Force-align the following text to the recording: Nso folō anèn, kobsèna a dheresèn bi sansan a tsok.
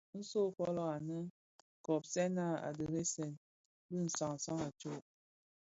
Nso 0.19 0.39
folō 0.55 0.83
anèn, 0.97 1.25
kobsèna 1.85 2.45
a 2.67 2.69
dheresèn 2.77 3.33
bi 3.93 3.99
sansan 4.17 4.59
a 4.67 4.69
tsok. 4.79 5.03